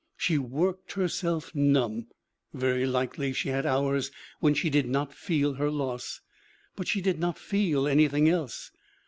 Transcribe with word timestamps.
She 0.17 0.39
worked 0.39 0.93
herself 0.93 1.53
numb; 1.53 2.07
very 2.55 2.87
likely 2.87 3.33
she 3.33 3.49
had 3.49 3.67
hours 3.67 4.09
when 4.39 4.55
she 4.55 4.67
did 4.67 4.87
not 4.89 5.13
feel 5.13 5.53
her 5.53 5.69
loss. 5.69 6.21
But 6.75 6.87
she 6.87 7.01
did 7.01 7.19
not 7.19 7.37
feel 7.37 7.87
any 7.87 8.07
thing 8.07 8.27
else. 8.27 8.71